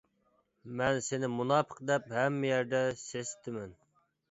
مەن 0.79 0.97
سېنى 1.07 1.29
مۇناپىق 1.33 1.83
دەپ 1.91 2.09
ھەممە 2.15 2.51
يەردە 2.53 2.83
سېسىتىمەن! 3.05 3.79